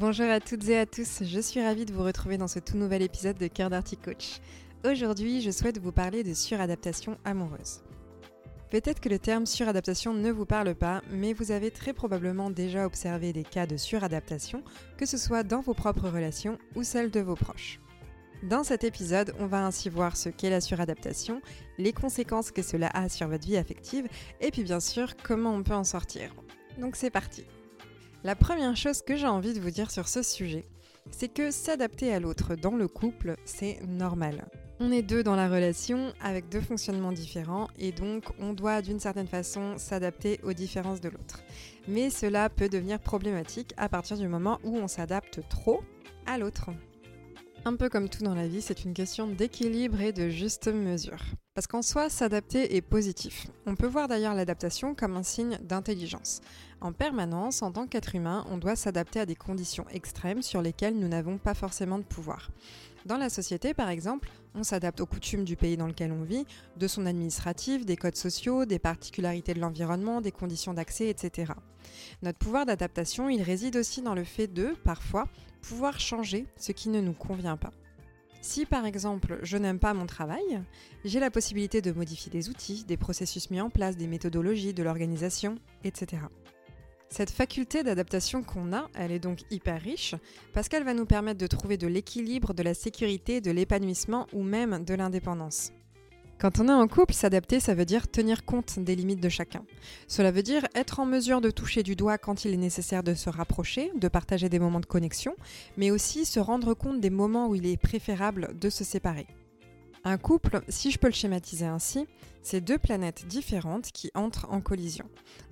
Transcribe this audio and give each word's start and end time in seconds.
Bonjour 0.00 0.30
à 0.30 0.40
toutes 0.40 0.66
et 0.70 0.78
à 0.78 0.86
tous, 0.86 1.24
je 1.24 1.40
suis 1.40 1.62
ravie 1.62 1.84
de 1.84 1.92
vous 1.92 2.02
retrouver 2.02 2.38
dans 2.38 2.48
ce 2.48 2.58
tout 2.58 2.78
nouvel 2.78 3.02
épisode 3.02 3.36
de 3.36 3.48
Cœur 3.48 3.68
d'Arty 3.68 3.98
Coach. 3.98 4.40
Aujourd'hui, 4.82 5.42
je 5.42 5.50
souhaite 5.50 5.76
vous 5.76 5.92
parler 5.92 6.24
de 6.24 6.32
suradaptation 6.32 7.18
amoureuse. 7.26 7.82
Peut-être 8.70 9.00
que 9.00 9.10
le 9.10 9.18
terme 9.18 9.44
suradaptation 9.44 10.14
ne 10.14 10.30
vous 10.30 10.46
parle 10.46 10.74
pas, 10.74 11.02
mais 11.10 11.34
vous 11.34 11.50
avez 11.50 11.70
très 11.70 11.92
probablement 11.92 12.48
déjà 12.48 12.86
observé 12.86 13.34
des 13.34 13.42
cas 13.42 13.66
de 13.66 13.76
suradaptation, 13.76 14.64
que 14.96 15.04
ce 15.04 15.18
soit 15.18 15.42
dans 15.42 15.60
vos 15.60 15.74
propres 15.74 16.08
relations 16.08 16.56
ou 16.76 16.82
celles 16.82 17.10
de 17.10 17.20
vos 17.20 17.36
proches. 17.36 17.78
Dans 18.42 18.64
cet 18.64 18.84
épisode, 18.84 19.34
on 19.38 19.44
va 19.44 19.66
ainsi 19.66 19.90
voir 19.90 20.16
ce 20.16 20.30
qu'est 20.30 20.48
la 20.48 20.62
suradaptation, 20.62 21.42
les 21.76 21.92
conséquences 21.92 22.52
que 22.52 22.62
cela 22.62 22.88
a 22.94 23.10
sur 23.10 23.28
votre 23.28 23.46
vie 23.46 23.58
affective, 23.58 24.08
et 24.40 24.50
puis 24.50 24.64
bien 24.64 24.80
sûr 24.80 25.14
comment 25.22 25.54
on 25.54 25.62
peut 25.62 25.74
en 25.74 25.84
sortir. 25.84 26.34
Donc 26.78 26.96
c'est 26.96 27.10
parti. 27.10 27.44
La 28.22 28.34
première 28.34 28.76
chose 28.76 29.00
que 29.00 29.16
j'ai 29.16 29.26
envie 29.26 29.54
de 29.54 29.60
vous 29.60 29.70
dire 29.70 29.90
sur 29.90 30.06
ce 30.06 30.22
sujet, 30.22 30.66
c'est 31.10 31.32
que 31.32 31.50
s'adapter 31.50 32.12
à 32.12 32.20
l'autre 32.20 32.54
dans 32.54 32.76
le 32.76 32.86
couple, 32.86 33.36
c'est 33.46 33.80
normal. 33.88 34.44
On 34.78 34.92
est 34.92 35.00
deux 35.02 35.22
dans 35.22 35.36
la 35.36 35.48
relation 35.48 36.12
avec 36.20 36.50
deux 36.50 36.60
fonctionnements 36.60 37.12
différents 37.12 37.68
et 37.78 37.92
donc 37.92 38.24
on 38.38 38.52
doit 38.52 38.82
d'une 38.82 39.00
certaine 39.00 39.26
façon 39.26 39.78
s'adapter 39.78 40.38
aux 40.42 40.52
différences 40.52 41.00
de 41.00 41.08
l'autre. 41.08 41.42
Mais 41.88 42.10
cela 42.10 42.50
peut 42.50 42.68
devenir 42.68 42.98
problématique 42.98 43.72
à 43.78 43.88
partir 43.88 44.18
du 44.18 44.28
moment 44.28 44.58
où 44.64 44.76
on 44.76 44.88
s'adapte 44.88 45.40
trop 45.48 45.80
à 46.26 46.36
l'autre. 46.36 46.70
Un 47.66 47.76
peu 47.76 47.90
comme 47.90 48.08
tout 48.08 48.24
dans 48.24 48.34
la 48.34 48.48
vie, 48.48 48.62
c'est 48.62 48.84
une 48.86 48.94
question 48.94 49.26
d'équilibre 49.26 50.00
et 50.00 50.12
de 50.14 50.30
juste 50.30 50.68
mesure. 50.68 51.22
Parce 51.54 51.66
qu'en 51.66 51.82
soi, 51.82 52.08
s'adapter 52.08 52.74
est 52.74 52.80
positif. 52.80 53.48
On 53.66 53.74
peut 53.74 53.86
voir 53.86 54.08
d'ailleurs 54.08 54.34
l'adaptation 54.34 54.94
comme 54.94 55.14
un 55.18 55.22
signe 55.22 55.58
d'intelligence. 55.62 56.40
En 56.80 56.92
permanence, 56.92 57.60
en 57.60 57.70
tant 57.70 57.86
qu'être 57.86 58.14
humain, 58.14 58.46
on 58.50 58.56
doit 58.56 58.76
s'adapter 58.76 59.20
à 59.20 59.26
des 59.26 59.34
conditions 59.34 59.84
extrêmes 59.90 60.40
sur 60.40 60.62
lesquelles 60.62 60.98
nous 60.98 61.08
n'avons 61.08 61.36
pas 61.36 61.52
forcément 61.52 61.98
de 61.98 62.04
pouvoir. 62.04 62.48
Dans 63.04 63.18
la 63.18 63.28
société, 63.28 63.74
par 63.74 63.90
exemple, 63.90 64.30
on 64.54 64.62
s'adapte 64.62 65.00
aux 65.02 65.06
coutumes 65.06 65.44
du 65.44 65.56
pays 65.56 65.76
dans 65.76 65.86
lequel 65.86 66.12
on 66.12 66.22
vit, 66.22 66.46
de 66.78 66.88
son 66.88 67.04
administratif, 67.04 67.84
des 67.84 67.96
codes 67.96 68.16
sociaux, 68.16 68.64
des 68.64 68.78
particularités 68.78 69.52
de 69.52 69.60
l'environnement, 69.60 70.22
des 70.22 70.32
conditions 70.32 70.72
d'accès, 70.72 71.08
etc. 71.08 71.52
Notre 72.22 72.38
pouvoir 72.38 72.64
d'adaptation, 72.64 73.28
il 73.28 73.42
réside 73.42 73.76
aussi 73.76 74.00
dans 74.00 74.14
le 74.14 74.24
fait 74.24 74.46
de, 74.46 74.74
parfois, 74.84 75.28
pouvoir 75.60 76.00
changer 76.00 76.46
ce 76.56 76.72
qui 76.72 76.88
ne 76.88 77.00
nous 77.00 77.12
convient 77.12 77.56
pas. 77.56 77.72
Si 78.42 78.64
par 78.64 78.86
exemple 78.86 79.38
je 79.42 79.56
n'aime 79.56 79.78
pas 79.78 79.92
mon 79.92 80.06
travail, 80.06 80.62
j'ai 81.04 81.20
la 81.20 81.30
possibilité 81.30 81.82
de 81.82 81.92
modifier 81.92 82.30
des 82.30 82.48
outils, 82.48 82.84
des 82.84 82.96
processus 82.96 83.50
mis 83.50 83.60
en 83.60 83.70
place, 83.70 83.96
des 83.96 84.06
méthodologies, 84.06 84.72
de 84.72 84.82
l'organisation, 84.82 85.56
etc. 85.84 86.22
Cette 87.10 87.30
faculté 87.30 87.82
d'adaptation 87.82 88.42
qu'on 88.42 88.72
a, 88.72 88.88
elle 88.94 89.10
est 89.10 89.18
donc 89.18 89.40
hyper 89.50 89.82
riche 89.82 90.14
parce 90.54 90.68
qu'elle 90.68 90.84
va 90.84 90.94
nous 90.94 91.06
permettre 91.06 91.40
de 91.40 91.46
trouver 91.46 91.76
de 91.76 91.88
l'équilibre, 91.88 92.54
de 92.54 92.62
la 92.62 92.72
sécurité, 92.72 93.40
de 93.40 93.50
l'épanouissement 93.50 94.26
ou 94.32 94.42
même 94.42 94.84
de 94.84 94.94
l'indépendance. 94.94 95.72
Quand 96.40 96.58
on 96.58 96.68
est 96.68 96.72
en 96.72 96.88
couple, 96.88 97.12
s'adapter, 97.12 97.60
ça 97.60 97.74
veut 97.74 97.84
dire 97.84 98.10
tenir 98.10 98.46
compte 98.46 98.78
des 98.78 98.96
limites 98.96 99.20
de 99.20 99.28
chacun. 99.28 99.62
Cela 100.08 100.30
veut 100.30 100.42
dire 100.42 100.66
être 100.74 100.98
en 100.98 101.04
mesure 101.04 101.42
de 101.42 101.50
toucher 101.50 101.82
du 101.82 101.96
doigt 101.96 102.16
quand 102.16 102.46
il 102.46 102.54
est 102.54 102.56
nécessaire 102.56 103.02
de 103.02 103.12
se 103.12 103.28
rapprocher, 103.28 103.92
de 103.94 104.08
partager 104.08 104.48
des 104.48 104.58
moments 104.58 104.80
de 104.80 104.86
connexion, 104.86 105.36
mais 105.76 105.90
aussi 105.90 106.24
se 106.24 106.40
rendre 106.40 106.72
compte 106.72 106.98
des 106.98 107.10
moments 107.10 107.48
où 107.48 107.56
il 107.56 107.66
est 107.66 107.76
préférable 107.76 108.58
de 108.58 108.70
se 108.70 108.84
séparer. 108.84 109.26
Un 110.02 110.16
couple, 110.16 110.62
si 110.70 110.90
je 110.90 110.98
peux 110.98 111.08
le 111.08 111.12
schématiser 111.12 111.66
ainsi, 111.66 112.06
c'est 112.42 112.62
deux 112.62 112.78
planètes 112.78 113.26
différentes 113.26 113.92
qui 113.92 114.10
entrent 114.14 114.46
en 114.50 114.62
collision. 114.62 115.04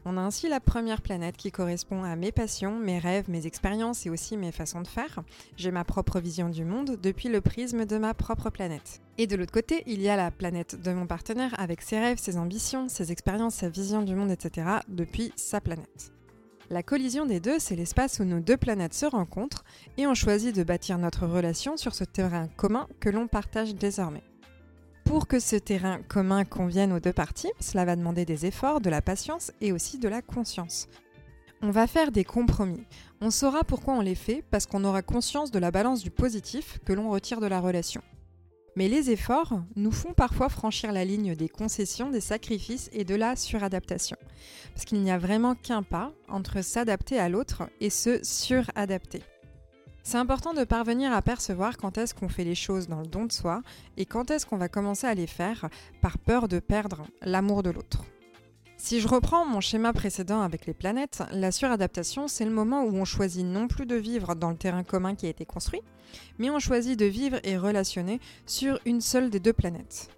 On 0.06 0.16
a 0.16 0.22
ainsi 0.22 0.48
la 0.48 0.58
première 0.58 1.02
planète 1.02 1.36
qui 1.36 1.52
correspond 1.52 2.02
à 2.02 2.16
mes 2.16 2.32
passions, 2.32 2.78
mes 2.78 2.98
rêves, 2.98 3.28
mes 3.28 3.46
expériences 3.46 4.06
et 4.06 4.10
aussi 4.10 4.38
mes 4.38 4.52
façons 4.52 4.80
de 4.80 4.86
faire. 4.86 5.20
J'ai 5.58 5.70
ma 5.70 5.84
propre 5.84 6.18
vision 6.18 6.48
du 6.48 6.64
monde 6.64 6.96
depuis 7.02 7.28
le 7.28 7.42
prisme 7.42 7.84
de 7.84 7.98
ma 7.98 8.14
propre 8.14 8.48
planète. 8.48 9.02
Et 9.20 9.26
de 9.26 9.34
l'autre 9.34 9.52
côté, 9.52 9.82
il 9.86 10.00
y 10.00 10.08
a 10.08 10.16
la 10.16 10.30
planète 10.30 10.80
de 10.80 10.92
mon 10.92 11.08
partenaire 11.08 11.52
avec 11.58 11.82
ses 11.82 11.98
rêves, 11.98 12.20
ses 12.20 12.38
ambitions, 12.38 12.88
ses 12.88 13.10
expériences, 13.10 13.56
sa 13.56 13.68
vision 13.68 14.02
du 14.02 14.14
monde, 14.14 14.30
etc. 14.30 14.68
depuis 14.88 15.32
sa 15.34 15.60
planète. 15.60 16.12
La 16.70 16.84
collision 16.84 17.26
des 17.26 17.40
deux, 17.40 17.58
c'est 17.58 17.74
l'espace 17.74 18.20
où 18.20 18.24
nos 18.24 18.38
deux 18.38 18.56
planètes 18.56 18.94
se 18.94 19.06
rencontrent 19.06 19.64
et 19.96 20.06
on 20.06 20.14
choisit 20.14 20.54
de 20.54 20.62
bâtir 20.62 20.98
notre 20.98 21.26
relation 21.26 21.76
sur 21.76 21.96
ce 21.96 22.04
terrain 22.04 22.46
commun 22.56 22.86
que 23.00 23.08
l'on 23.08 23.26
partage 23.26 23.74
désormais. 23.74 24.22
Pour 25.04 25.26
que 25.26 25.40
ce 25.40 25.56
terrain 25.56 26.00
commun 26.06 26.44
convienne 26.44 26.92
aux 26.92 27.00
deux 27.00 27.12
parties, 27.12 27.50
cela 27.58 27.84
va 27.84 27.96
demander 27.96 28.24
des 28.24 28.46
efforts, 28.46 28.80
de 28.80 28.90
la 28.90 29.02
patience 29.02 29.50
et 29.60 29.72
aussi 29.72 29.98
de 29.98 30.08
la 30.08 30.22
conscience. 30.22 30.86
On 31.60 31.72
va 31.72 31.88
faire 31.88 32.12
des 32.12 32.24
compromis. 32.24 32.84
On 33.20 33.32
saura 33.32 33.64
pourquoi 33.64 33.94
on 33.94 34.00
les 34.00 34.14
fait 34.14 34.44
parce 34.50 34.66
qu'on 34.66 34.84
aura 34.84 35.02
conscience 35.02 35.50
de 35.50 35.58
la 35.58 35.72
balance 35.72 36.02
du 36.02 36.10
positif 36.12 36.78
que 36.84 36.92
l'on 36.92 37.10
retire 37.10 37.40
de 37.40 37.46
la 37.46 37.60
relation. 37.60 38.02
Mais 38.78 38.86
les 38.86 39.10
efforts 39.10 39.60
nous 39.74 39.90
font 39.90 40.12
parfois 40.12 40.48
franchir 40.48 40.92
la 40.92 41.04
ligne 41.04 41.34
des 41.34 41.48
concessions, 41.48 42.10
des 42.10 42.20
sacrifices 42.20 42.88
et 42.92 43.02
de 43.02 43.16
la 43.16 43.34
suradaptation. 43.34 44.16
Parce 44.72 44.84
qu'il 44.84 45.00
n'y 45.00 45.10
a 45.10 45.18
vraiment 45.18 45.56
qu'un 45.56 45.82
pas 45.82 46.12
entre 46.28 46.62
s'adapter 46.62 47.18
à 47.18 47.28
l'autre 47.28 47.64
et 47.80 47.90
se 47.90 48.20
suradapter. 48.22 49.24
C'est 50.04 50.18
important 50.18 50.54
de 50.54 50.62
parvenir 50.62 51.12
à 51.12 51.22
percevoir 51.22 51.76
quand 51.76 51.98
est-ce 51.98 52.14
qu'on 52.14 52.28
fait 52.28 52.44
les 52.44 52.54
choses 52.54 52.86
dans 52.86 53.00
le 53.00 53.08
don 53.08 53.24
de 53.24 53.32
soi 53.32 53.62
et 53.96 54.06
quand 54.06 54.30
est-ce 54.30 54.46
qu'on 54.46 54.58
va 54.58 54.68
commencer 54.68 55.08
à 55.08 55.14
les 55.14 55.26
faire 55.26 55.68
par 56.00 56.16
peur 56.16 56.46
de 56.46 56.60
perdre 56.60 57.04
l'amour 57.22 57.64
de 57.64 57.70
l'autre. 57.70 58.04
Si 58.80 59.00
je 59.00 59.08
reprends 59.08 59.44
mon 59.44 59.60
schéma 59.60 59.92
précédent 59.92 60.40
avec 60.40 60.64
les 60.64 60.72
planètes, 60.72 61.22
la 61.32 61.50
suradaptation, 61.50 62.28
c'est 62.28 62.44
le 62.44 62.52
moment 62.52 62.84
où 62.84 62.94
on 62.94 63.04
choisit 63.04 63.44
non 63.44 63.66
plus 63.66 63.86
de 63.86 63.96
vivre 63.96 64.36
dans 64.36 64.50
le 64.50 64.56
terrain 64.56 64.84
commun 64.84 65.16
qui 65.16 65.26
a 65.26 65.30
été 65.30 65.44
construit, 65.44 65.82
mais 66.38 66.48
on 66.48 66.60
choisit 66.60 66.98
de 66.98 67.04
vivre 67.04 67.38
et 67.42 67.58
relationner 67.58 68.20
sur 68.46 68.78
une 68.86 69.00
seule 69.00 69.30
des 69.30 69.40
deux 69.40 69.52
planètes. 69.52 70.08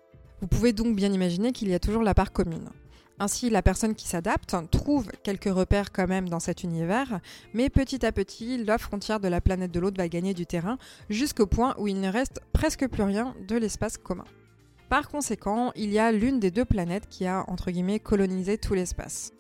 Vous 0.41 0.47
pouvez 0.47 0.73
donc 0.75 0.95
bien 0.95 1.13
imaginer 1.13 1.53
qu'il 1.53 1.69
y 1.69 1.75
a 1.75 1.81
toujours 1.81 2.03
la 2.03 2.15
part 2.15 2.33
commune. 2.33 2.69
Ainsi, 3.19 3.51
la 3.51 3.63
personne 3.63 3.95
qui 3.95 4.07
s'adapte 4.07 4.55
trouve 4.71 5.09
quelques 5.23 5.53
repères 5.53 5.91
quand 5.91 6.07
même 6.07 6.29
dans 6.29 6.41
cet 6.41 6.63
univers, 6.63 7.21
mais 7.55 7.71
petit 7.71 8.05
à 8.07 8.13
petit, 8.13 8.63
la 8.63 8.79
frontière 8.79 9.21
de 9.21 9.29
la 9.29 9.41
planète 9.41 9.73
de 9.73 9.81
l'autre 9.81 9.99
va 9.99 10.09
gagner 10.09 10.35
du 10.35 10.47
terrain 10.47 10.79
jusqu'au 11.09 11.47
point 11.47 11.75
où 11.79 11.89
il 11.89 12.01
ne 12.01 12.13
reste 12.13 12.41
presque 12.53 12.87
plus 12.89 13.03
rien 13.03 13.35
de 13.49 13.57
l'espace 13.57 13.97
commun. 13.97 14.25
Par 14.91 15.09
conséquent, 15.09 15.73
il 15.77 15.91
y 15.91 15.99
a 15.99 16.13
l'une 16.13 16.41
des 16.41 16.51
deux 16.51 16.67
planètes 16.67 17.09
qui 17.09 17.25
a, 17.25 17.45
entre 17.49 17.71
guillemets, 17.71 18.01
colonisé 18.01 18.59
tout 18.59 18.75
l'espace. 18.75 19.33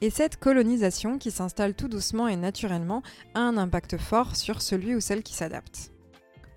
Et 0.00 0.10
cette 0.10 0.38
colonisation, 0.38 1.18
qui 1.18 1.30
s'installe 1.30 1.74
tout 1.74 1.88
doucement 1.88 2.26
et 2.26 2.36
naturellement, 2.36 3.02
a 3.34 3.40
un 3.40 3.56
impact 3.56 3.98
fort 3.98 4.34
sur 4.34 4.62
celui 4.62 4.96
ou 4.96 5.00
celle 5.00 5.22
qui 5.22 5.34
s'adapte. 5.34 5.92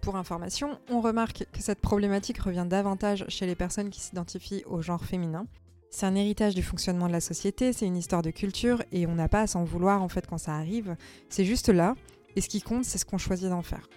Pour 0.01 0.15
information, 0.15 0.79
on 0.89 1.01
remarque 1.01 1.45
que 1.51 1.61
cette 1.61 1.81
problématique 1.81 2.39
revient 2.39 2.65
davantage 2.67 3.25
chez 3.27 3.45
les 3.45 3.55
personnes 3.55 3.89
qui 3.89 3.99
s'identifient 3.99 4.63
au 4.65 4.81
genre 4.81 5.03
féminin, 5.03 5.45
c'est 5.89 6.05
un 6.05 6.15
héritage 6.15 6.53
du 6.53 6.63
fonctionnement 6.63 7.07
de 7.07 7.13
la 7.13 7.21
société, 7.21 7.73
c'est 7.73 7.85
une 7.85 7.97
histoire 7.97 8.21
de 8.21 8.29
culture 8.29 8.83
et 8.91 9.07
on 9.07 9.15
n'a 9.15 9.29
pas 9.29 9.41
à 9.41 9.47
s'en 9.47 9.63
vouloir 9.63 10.03
en 10.03 10.09
fait 10.09 10.27
quand 10.27 10.37
ça 10.37 10.53
arrive. 10.53 10.95
C'est 11.29 11.45
juste 11.45 11.69
là 11.69 11.95
et 12.35 12.41
ce 12.41 12.49
qui 12.49 12.61
compte, 12.61 12.85
c'est 12.85 12.97
ce 12.97 13.05
qu'on 13.05 13.17
choisit 13.17 13.49
d'en 13.49 13.61
faire. 13.61 13.89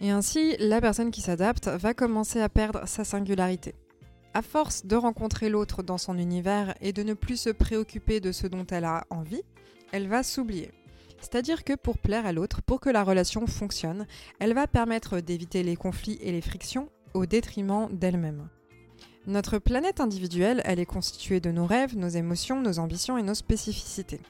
Et 0.00 0.10
ainsi, 0.10 0.56
la 0.58 0.80
personne 0.80 1.10
qui 1.10 1.20
s'adapte 1.20 1.68
va 1.68 1.92
commencer 1.92 2.40
à 2.40 2.48
perdre 2.48 2.86
sa 2.86 3.04
singularité. 3.04 3.74
À 4.32 4.42
force 4.42 4.86
de 4.86 4.94
rencontrer 4.94 5.48
l'autre 5.48 5.82
dans 5.82 5.98
son 5.98 6.16
univers 6.16 6.74
et 6.80 6.92
de 6.92 7.02
ne 7.02 7.14
plus 7.14 7.36
se 7.36 7.50
préoccuper 7.50 8.20
de 8.20 8.30
ce 8.30 8.46
dont 8.46 8.66
elle 8.70 8.84
a 8.84 9.04
envie, 9.10 9.42
elle 9.92 10.06
va 10.06 10.22
s'oublier. 10.22 10.70
C'est-à-dire 11.20 11.64
que 11.64 11.74
pour 11.74 11.98
plaire 11.98 12.26
à 12.26 12.32
l'autre, 12.32 12.62
pour 12.62 12.80
que 12.80 12.90
la 12.90 13.02
relation 13.02 13.46
fonctionne, 13.46 14.06
elle 14.38 14.54
va 14.54 14.66
permettre 14.66 15.20
d'éviter 15.20 15.62
les 15.62 15.76
conflits 15.76 16.18
et 16.22 16.32
les 16.32 16.40
frictions 16.40 16.88
au 17.12 17.26
détriment 17.26 17.88
d'elle-même. 17.90 18.48
Notre 19.26 19.58
planète 19.58 20.00
individuelle, 20.00 20.62
elle 20.64 20.80
est 20.80 20.86
constituée 20.86 21.40
de 21.40 21.50
nos 21.50 21.66
rêves, 21.66 21.96
nos 21.96 22.08
émotions, 22.08 22.60
nos 22.60 22.78
ambitions 22.78 23.18
et 23.18 23.22
nos 23.22 23.34
spécificités. 23.34 24.20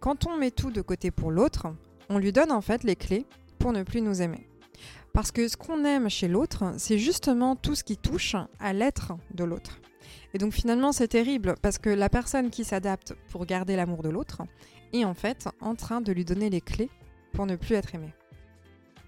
Quand 0.00 0.26
on 0.26 0.36
met 0.36 0.50
tout 0.50 0.70
de 0.70 0.82
côté 0.82 1.10
pour 1.10 1.30
l'autre, 1.30 1.68
on 2.10 2.18
lui 2.18 2.32
donne 2.32 2.52
en 2.52 2.60
fait 2.60 2.84
les 2.84 2.96
clés 2.96 3.26
pour 3.58 3.72
ne 3.72 3.82
plus 3.82 4.02
nous 4.02 4.20
aimer. 4.20 4.46
Parce 5.12 5.30
que 5.30 5.48
ce 5.48 5.56
qu'on 5.56 5.84
aime 5.84 6.10
chez 6.10 6.28
l'autre, 6.28 6.74
c'est 6.78 6.98
justement 6.98 7.56
tout 7.56 7.74
ce 7.74 7.84
qui 7.84 7.96
touche 7.96 8.36
à 8.60 8.72
l'être 8.72 9.12
de 9.34 9.44
l'autre. 9.44 9.80
Et 10.34 10.38
donc 10.38 10.52
finalement 10.52 10.92
c'est 10.92 11.08
terrible 11.08 11.54
parce 11.62 11.78
que 11.78 11.90
la 11.90 12.08
personne 12.08 12.50
qui 12.50 12.64
s'adapte 12.64 13.14
pour 13.30 13.46
garder 13.46 13.76
l'amour 13.76 14.02
de 14.02 14.10
l'autre 14.10 14.42
est 14.92 15.04
en 15.04 15.14
fait 15.14 15.48
en 15.60 15.74
train 15.74 16.00
de 16.00 16.12
lui 16.12 16.24
donner 16.24 16.50
les 16.50 16.60
clés 16.60 16.90
pour 17.32 17.46
ne 17.46 17.56
plus 17.56 17.74
être 17.74 17.94
aimé. 17.94 18.12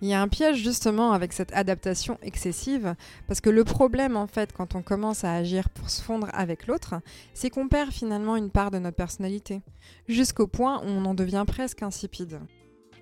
Il 0.01 0.09
y 0.09 0.15
a 0.15 0.23
un 0.23 0.29
piège 0.29 0.59
justement 0.59 1.11
avec 1.13 1.33
cette 1.33 1.53
adaptation 1.55 2.19
excessive, 2.23 2.95
parce 3.27 3.41
que 3.41 3.51
le 3.51 3.65
problème 3.65 4.17
en 4.17 4.29
fait 4.29 4.53
quand 4.53 4.77
on 4.77 4.83
commence 4.83 5.25
à 5.25 5.35
agir 5.35 5.71
pour 5.71 5.91
se 5.91 6.01
fondre 6.01 6.29
avec 6.33 6.69
l'autre, 6.69 6.95
c'est 7.35 7.51
qu'on 7.51 7.69
perd 7.69 7.91
finalement 7.91 8.37
une 8.37 8.51
part 8.51 8.71
de 8.71 8.79
notre 8.79 8.97
personnalité, 8.97 9.61
jusqu'au 10.07 10.47
point 10.47 10.81
où 10.83 10.87
on 10.87 11.05
en 11.05 11.15
devient 11.15 11.45
presque 11.47 11.83
insipide. 11.83 12.39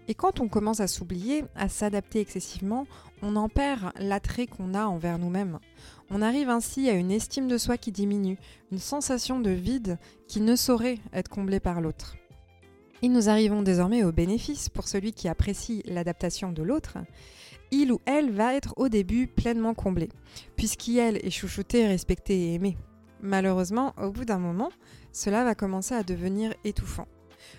Et 0.09 0.15
quand 0.15 0.41
on 0.41 0.49
commence 0.49 0.81
à 0.81 0.87
s'oublier, 0.87 1.45
à 1.57 1.69
s'adapter 1.69 2.21
excessivement, 2.21 2.87
on 3.23 3.35
en 3.37 3.49
perd 3.49 3.91
l'attrait 3.99 4.47
qu'on 4.47 4.75
a 4.75 4.85
envers 4.87 5.19
nous-mêmes. 5.19 5.59
On 6.11 6.23
arrive 6.23 6.49
ainsi 6.49 6.89
à 6.89 6.93
une 6.93 7.11
estime 7.11 7.49
de 7.49 7.59
soi 7.59 7.77
qui 7.77 7.91
diminue, 7.91 8.39
une 8.71 8.79
sensation 8.79 9.41
de 9.41 9.51
vide 9.51 9.99
qui 10.29 10.41
ne 10.41 10.55
saurait 10.55 10.99
être 11.13 11.29
comblée 11.29 11.61
par 11.61 11.81
l'autre. 11.81 12.17
Et 13.03 13.09
nous 13.09 13.29
arrivons 13.29 13.63
désormais 13.63 14.05
au 14.05 14.13
bénéfice 14.13 14.69
pour 14.69 14.89
celui 14.89 15.13
qui 15.13 15.29
apprécie 15.29 15.83
l'adaptation 15.87 16.53
de 16.53 16.63
l'autre. 16.63 16.99
Il 17.73 17.93
ou 17.93 18.01
elle 18.07 18.31
va 18.31 18.55
être 18.55 18.75
au 18.77 18.89
début 18.89 19.27
pleinement 19.27 19.75
comblé, 19.75 20.09
puisqu'il 20.57 20.99
est 20.99 21.31
chouchouté, 21.31 21.87
respecté 21.87 22.35
et 22.35 22.55
aimé. 22.55 22.77
Malheureusement, 23.21 23.93
au 24.01 24.11
bout 24.11 24.25
d'un 24.25 24.39
moment, 24.39 24.71
cela 25.13 25.43
va 25.43 25.55
commencer 25.55 25.95
à 25.95 26.05
devenir 26.05 26.55
étouffant. 26.65 27.09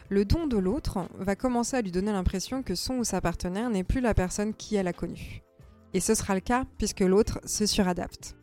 Le 0.10 0.24
don 0.24 0.48
de 0.48 0.58
l'autre 0.58 1.08
va 1.18 1.36
commencer 1.36 1.76
à 1.76 1.82
lui 1.82 1.92
donner 1.92 2.14
l'impression 2.14 2.64
que 2.64 2.76
son 2.76 2.96
ou 2.96 3.04
sa 3.04 3.20
partenaire 3.20 3.70
n'est 3.70 3.84
plus 3.84 4.00
la 4.00 4.14
personne 4.14 4.54
qui 4.54 4.76
elle 4.76 4.88
a 4.88 4.94
connue. 4.94 5.42
Et 5.94 6.00
ce 6.00 6.16
sera 6.16 6.34
le 6.34 6.40
cas 6.40 6.66
puisque 6.78 7.02
l'autre 7.02 7.40
se 7.46 7.66
suradapte. 7.66 8.36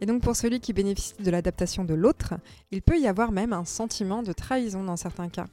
Et 0.00 0.06
donc 0.06 0.22
pour 0.22 0.36
celui 0.36 0.60
qui 0.60 0.72
bénéficie 0.72 1.14
de 1.20 1.30
l'adaptation 1.30 1.84
de 1.84 1.94
l'autre, 1.94 2.34
il 2.70 2.80
peut 2.80 2.98
y 2.98 3.08
avoir 3.08 3.32
même 3.32 3.52
un 3.52 3.64
sentiment 3.64 4.22
de 4.22 4.32
trahison 4.32 4.84
dans 4.84 4.96
certains 4.96 5.28
cas. 5.28 5.46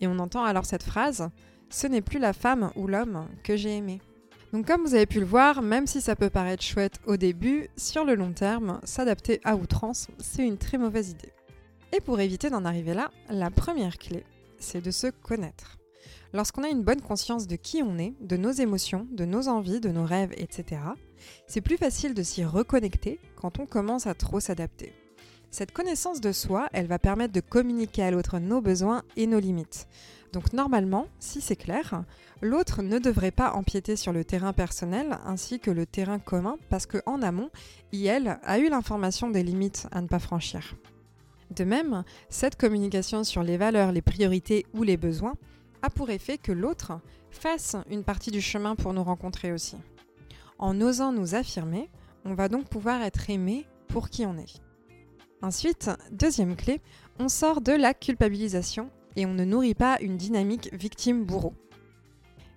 Et 0.00 0.06
on 0.06 0.18
entend 0.20 0.44
alors 0.44 0.64
cette 0.64 0.84
phrase⁇ 0.84 1.20
Ce 1.70 1.86
n'est 1.86 2.02
plus 2.02 2.18
la 2.18 2.32
femme 2.32 2.70
ou 2.76 2.86
l'homme 2.86 3.26
que 3.42 3.56
j'ai 3.56 3.76
aimé⁇ 3.76 4.00
donc 4.52 4.66
comme 4.66 4.82
vous 4.82 4.94
avez 4.94 5.06
pu 5.06 5.20
le 5.20 5.26
voir, 5.26 5.62
même 5.62 5.86
si 5.86 6.00
ça 6.00 6.16
peut 6.16 6.28
paraître 6.28 6.64
chouette 6.64 7.00
au 7.06 7.16
début, 7.16 7.68
sur 7.76 8.04
le 8.04 8.16
long 8.16 8.32
terme, 8.32 8.80
s'adapter 8.82 9.40
à 9.44 9.54
outrance, 9.54 10.08
c'est 10.18 10.44
une 10.44 10.58
très 10.58 10.76
mauvaise 10.76 11.10
idée. 11.10 11.32
Et 11.92 12.00
pour 12.00 12.18
éviter 12.18 12.50
d'en 12.50 12.64
arriver 12.64 12.94
là, 12.94 13.12
la 13.28 13.50
première 13.50 13.96
clé, 13.96 14.24
c'est 14.60 14.80
de 14.80 14.90
se 14.90 15.08
connaître. 15.08 15.78
Lorsqu'on 16.32 16.62
a 16.62 16.68
une 16.68 16.84
bonne 16.84 17.00
conscience 17.00 17.48
de 17.48 17.56
qui 17.56 17.82
on 17.82 17.98
est, 17.98 18.14
de 18.20 18.36
nos 18.36 18.52
émotions, 18.52 19.08
de 19.10 19.24
nos 19.24 19.48
envies, 19.48 19.80
de 19.80 19.90
nos 19.90 20.04
rêves, 20.04 20.32
etc., 20.36 20.82
c'est 21.48 21.60
plus 21.60 21.76
facile 21.76 22.14
de 22.14 22.22
s'y 22.22 22.44
reconnecter 22.44 23.18
quand 23.34 23.58
on 23.58 23.66
commence 23.66 24.06
à 24.06 24.14
trop 24.14 24.38
s'adapter. 24.38 24.92
Cette 25.50 25.72
connaissance 25.72 26.20
de 26.20 26.30
soi, 26.30 26.68
elle 26.72 26.86
va 26.86 27.00
permettre 27.00 27.32
de 27.32 27.40
communiquer 27.40 28.04
à 28.04 28.12
l'autre 28.12 28.38
nos 28.38 28.60
besoins 28.60 29.02
et 29.16 29.26
nos 29.26 29.40
limites. 29.40 29.88
Donc 30.32 30.52
normalement, 30.52 31.08
si 31.18 31.40
c'est 31.40 31.56
clair, 31.56 32.04
l'autre 32.40 32.82
ne 32.82 33.00
devrait 33.00 33.32
pas 33.32 33.52
empiéter 33.54 33.96
sur 33.96 34.12
le 34.12 34.24
terrain 34.24 34.52
personnel 34.52 35.18
ainsi 35.26 35.58
que 35.58 35.72
le 35.72 35.86
terrain 35.86 36.20
commun 36.20 36.56
parce 36.68 36.86
qu'en 36.86 37.20
amont, 37.22 37.50
il 37.90 38.08
a 38.08 38.58
eu 38.60 38.68
l'information 38.68 39.28
des 39.28 39.42
limites 39.42 39.88
à 39.90 40.00
ne 40.00 40.06
pas 40.06 40.20
franchir. 40.20 40.76
De 41.50 41.64
même, 41.64 42.04
cette 42.28 42.56
communication 42.56 43.24
sur 43.24 43.42
les 43.42 43.56
valeurs, 43.56 43.92
les 43.92 44.02
priorités 44.02 44.66
ou 44.72 44.82
les 44.82 44.96
besoins 44.96 45.34
a 45.82 45.90
pour 45.90 46.10
effet 46.10 46.38
que 46.38 46.52
l'autre 46.52 47.00
fasse 47.30 47.76
une 47.90 48.04
partie 48.04 48.30
du 48.30 48.40
chemin 48.40 48.76
pour 48.76 48.92
nous 48.92 49.02
rencontrer 49.02 49.52
aussi. 49.52 49.76
En 50.58 50.80
osant 50.80 51.12
nous 51.12 51.34
affirmer, 51.34 51.88
on 52.24 52.34
va 52.34 52.48
donc 52.48 52.68
pouvoir 52.68 53.02
être 53.02 53.30
aimé 53.30 53.66
pour 53.88 54.10
qui 54.10 54.26
on 54.26 54.36
est. 54.36 54.60
Ensuite, 55.42 55.90
deuxième 56.12 56.54
clé, 56.54 56.80
on 57.18 57.28
sort 57.28 57.62
de 57.62 57.72
la 57.72 57.94
culpabilisation 57.94 58.90
et 59.16 59.26
on 59.26 59.32
ne 59.34 59.44
nourrit 59.44 59.74
pas 59.74 59.98
une 60.00 60.16
dynamique 60.16 60.68
victime-bourreau. 60.72 61.54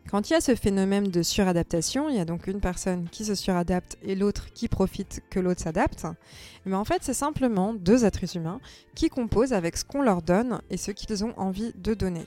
Quand 0.10 0.30
il 0.30 0.34
y 0.34 0.36
a 0.36 0.42
ce 0.42 0.54
phénomène 0.54 1.10
de 1.10 1.24
suradaptation, 1.24 2.10
il 2.10 2.18
y 2.18 2.20
a 2.20 2.26
donc 2.26 2.48
une 2.48 2.60
personne 2.60 3.08
qui 3.10 3.26
se 3.26 3.36
suradapte 3.36 3.98
et 4.04 4.16
l'autre 4.16 4.54
qui 4.54 4.68
profite 4.68 5.24
que 5.30 5.40
l'autre 5.40 5.62
s'adapte, 5.62 6.06
mais 6.66 6.76
en 6.76 6.86
fait 6.86 7.02
c'est 7.02 7.14
simplement 7.14 7.74
deux 7.74 8.06
êtres 8.06 8.36
humains 8.36 8.60
qui 8.96 9.10
composent 9.10 9.54
avec 9.54 9.78
ce 9.78 9.86
qu'on 9.86 10.02
leur 10.02 10.22
donne 10.22 10.62
et 10.70 10.78
ce 10.78 10.92
qu'ils 10.92 11.24
ont 11.24 11.34
envie 11.38 11.74
de 11.76 11.94
donner. 11.94 12.26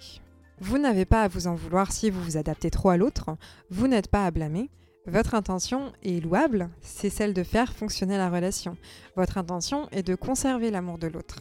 Vous 0.58 0.78
n'avez 0.78 1.05
pas 1.05 1.23
à 1.23 1.28
vous 1.28 1.46
en 1.46 1.55
vouloir 1.55 1.93
si 1.93 2.11
vous 2.11 2.23
vous 2.23 2.37
adaptez 2.38 2.70
trop 2.70 2.88
à 2.88 2.96
l'autre, 2.96 3.37
vous 3.70 3.88
n'êtes 3.88 4.08
pas 4.08 4.25
à 4.25 4.31
blâmer. 4.31 4.70
Votre 5.06 5.34
intention 5.34 5.93
est 6.02 6.20
louable, 6.20 6.70
c'est 6.81 7.11
celle 7.11 7.34
de 7.34 7.44
faire 7.44 7.72
fonctionner 7.72 8.17
la 8.17 8.31
relation. 8.31 8.76
Votre 9.14 9.38
intention 9.38 9.88
est 9.93 10.02
de 10.02 10.17
conserver 10.17 10.70
l'amour 10.70 10.99
de 10.99 11.06
l'autre. 11.06 11.40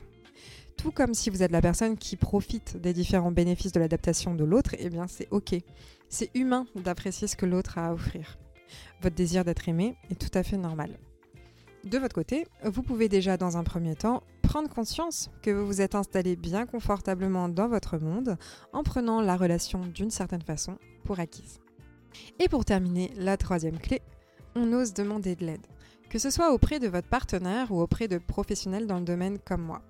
Tout 0.77 0.91
comme 0.91 1.13
si 1.13 1.29
vous 1.29 1.41
êtes 1.41 1.51
la 1.51 1.61
personne 1.61 1.97
qui 1.97 2.17
profite 2.17 2.77
des 2.77 2.93
différents 2.93 3.31
bénéfices 3.31 3.71
de 3.71 3.79
l'adaptation 3.79 4.35
de 4.35 4.43
l'autre, 4.43 4.75
eh 4.77 4.89
bien 4.89 5.07
c'est 5.07 5.27
ok. 5.31 5.55
C'est 6.09 6.31
humain 6.35 6.65
d'apprécier 6.75 7.27
ce 7.27 7.35
que 7.35 7.45
l'autre 7.45 7.77
a 7.77 7.87
à 7.87 7.93
offrir. 7.93 8.37
Votre 9.01 9.15
désir 9.15 9.43
d'être 9.43 9.67
aimé 9.69 9.95
est 10.09 10.19
tout 10.19 10.35
à 10.37 10.43
fait 10.43 10.57
normal. 10.57 10.97
De 11.83 11.97
votre 11.97 12.15
côté, 12.15 12.47
vous 12.63 12.81
pouvez 12.81 13.09
déjà 13.09 13.37
dans 13.37 13.57
un 13.57 13.63
premier 13.63 13.95
temps 13.95 14.23
prendre 14.41 14.69
conscience 14.69 15.29
que 15.41 15.51
vous 15.51 15.65
vous 15.65 15.81
êtes 15.81 15.95
installé 15.95 16.35
bien 16.35 16.65
confortablement 16.65 17.49
dans 17.49 17.67
votre 17.67 17.97
monde 17.97 18.37
en 18.73 18.83
prenant 18.83 19.21
la 19.21 19.35
relation 19.35 19.85
d'une 19.85 20.09
certaine 20.09 20.41
façon 20.41 20.77
pour 21.03 21.19
acquise. 21.19 21.59
Et 22.39 22.47
pour 22.47 22.65
terminer, 22.65 23.11
la 23.17 23.37
troisième 23.37 23.77
clé, 23.77 24.01
on 24.55 24.71
ose 24.73 24.93
demander 24.93 25.35
de 25.35 25.45
l'aide, 25.45 25.67
que 26.09 26.17
ce 26.17 26.29
soit 26.29 26.53
auprès 26.53 26.79
de 26.79 26.87
votre 26.87 27.09
partenaire 27.09 27.71
ou 27.71 27.81
auprès 27.81 28.07
de 28.07 28.17
professionnels 28.17 28.87
dans 28.87 28.99
le 28.99 29.05
domaine 29.05 29.37
comme 29.39 29.61
moi. 29.61 29.81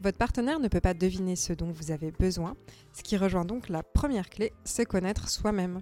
Votre 0.00 0.18
partenaire 0.18 0.60
ne 0.60 0.68
peut 0.68 0.80
pas 0.80 0.94
deviner 0.94 1.36
ce 1.36 1.52
dont 1.52 1.70
vous 1.70 1.90
avez 1.90 2.10
besoin, 2.10 2.56
ce 2.92 3.02
qui 3.02 3.16
rejoint 3.16 3.44
donc 3.44 3.68
la 3.68 3.82
première 3.82 4.28
clé, 4.30 4.52
se 4.64 4.82
connaître 4.82 5.28
soi-même. 5.28 5.80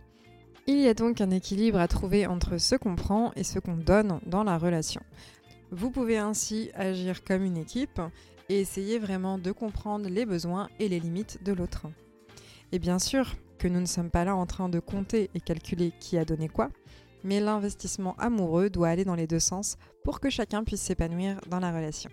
Il 0.66 0.78
y 0.78 0.86
a 0.86 0.94
donc 0.94 1.20
un 1.20 1.30
équilibre 1.30 1.78
à 1.78 1.88
trouver 1.88 2.26
entre 2.26 2.58
ce 2.58 2.76
qu'on 2.76 2.94
prend 2.94 3.32
et 3.34 3.42
ce 3.42 3.58
qu'on 3.58 3.76
donne 3.76 4.20
dans 4.26 4.44
la 4.44 4.58
relation. 4.58 5.02
Vous 5.72 5.90
pouvez 5.90 6.18
ainsi 6.18 6.70
agir 6.74 7.24
comme 7.24 7.42
une 7.42 7.56
équipe 7.56 8.00
et 8.48 8.60
essayer 8.60 8.98
vraiment 8.98 9.38
de 9.38 9.50
comprendre 9.50 10.08
les 10.08 10.26
besoins 10.26 10.68
et 10.78 10.88
les 10.88 11.00
limites 11.00 11.42
de 11.42 11.52
l'autre. 11.52 11.86
Et 12.70 12.78
bien 12.78 12.98
sûr 12.98 13.34
que 13.58 13.68
nous 13.68 13.80
ne 13.80 13.86
sommes 13.86 14.10
pas 14.10 14.24
là 14.24 14.36
en 14.36 14.46
train 14.46 14.68
de 14.68 14.80
compter 14.80 15.30
et 15.34 15.40
calculer 15.40 15.92
qui 15.98 16.18
a 16.18 16.24
donné 16.24 16.48
quoi, 16.48 16.68
mais 17.24 17.40
l'investissement 17.40 18.14
amoureux 18.18 18.70
doit 18.70 18.88
aller 18.88 19.04
dans 19.04 19.14
les 19.14 19.26
deux 19.26 19.40
sens 19.40 19.76
pour 20.04 20.20
que 20.20 20.30
chacun 20.30 20.64
puisse 20.64 20.82
s'épanouir 20.82 21.40
dans 21.48 21.60
la 21.60 21.72
relation. 21.72 22.10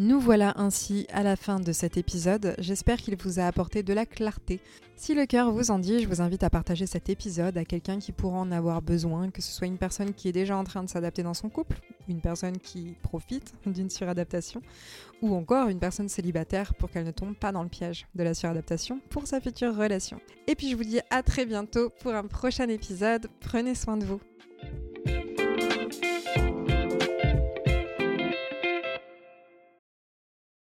Nous 0.00 0.18
voilà 0.18 0.54
ainsi 0.56 1.06
à 1.12 1.22
la 1.22 1.36
fin 1.36 1.60
de 1.60 1.72
cet 1.72 1.98
épisode. 1.98 2.54
J'espère 2.56 2.96
qu'il 2.96 3.18
vous 3.18 3.38
a 3.38 3.44
apporté 3.44 3.82
de 3.82 3.92
la 3.92 4.06
clarté. 4.06 4.58
Si 4.96 5.14
le 5.14 5.26
cœur 5.26 5.52
vous 5.52 5.70
en 5.70 5.78
dit, 5.78 6.00
je 6.00 6.08
vous 6.08 6.22
invite 6.22 6.42
à 6.42 6.48
partager 6.48 6.86
cet 6.86 7.10
épisode 7.10 7.58
à 7.58 7.66
quelqu'un 7.66 7.98
qui 7.98 8.10
pourra 8.10 8.38
en 8.38 8.50
avoir 8.50 8.80
besoin, 8.80 9.30
que 9.30 9.42
ce 9.42 9.52
soit 9.52 9.66
une 9.66 9.76
personne 9.76 10.14
qui 10.14 10.30
est 10.30 10.32
déjà 10.32 10.56
en 10.56 10.64
train 10.64 10.82
de 10.82 10.88
s'adapter 10.88 11.22
dans 11.22 11.34
son 11.34 11.50
couple, 11.50 11.82
une 12.08 12.22
personne 12.22 12.56
qui 12.56 12.94
profite 13.02 13.52
d'une 13.66 13.90
suradaptation, 13.90 14.62
ou 15.20 15.34
encore 15.34 15.68
une 15.68 15.78
personne 15.78 16.08
célibataire 16.08 16.72
pour 16.76 16.90
qu'elle 16.90 17.04
ne 17.04 17.10
tombe 17.10 17.36
pas 17.36 17.52
dans 17.52 17.62
le 17.62 17.68
piège 17.68 18.06
de 18.14 18.22
la 18.22 18.32
suradaptation 18.32 19.00
pour 19.10 19.26
sa 19.26 19.38
future 19.38 19.76
relation. 19.76 20.18
Et 20.46 20.54
puis 20.54 20.70
je 20.70 20.76
vous 20.76 20.84
dis 20.84 21.00
à 21.10 21.22
très 21.22 21.44
bientôt 21.44 21.90
pour 22.00 22.14
un 22.14 22.24
prochain 22.24 22.68
épisode. 22.70 23.28
Prenez 23.40 23.74
soin 23.74 23.98
de 23.98 24.06
vous. 24.06 24.20